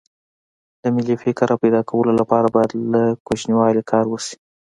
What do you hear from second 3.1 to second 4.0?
کوچنیوالي